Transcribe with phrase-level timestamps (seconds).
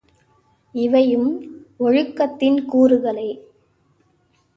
[0.75, 1.27] இவையும்
[1.79, 3.29] ஒழுக்கத்தின் கூறுகளே!